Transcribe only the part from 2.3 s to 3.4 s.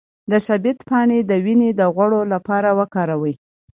لپاره وکاروئ